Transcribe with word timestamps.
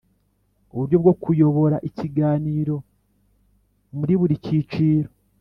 Uburyo 0.73 0.97
bwo 1.03 1.13
kuyobora 1.21 1.77
i 1.87 1.89
kiganiro 1.97 2.75
muri 3.97 4.13
buri 4.19 4.35
cyiciro 4.45 5.09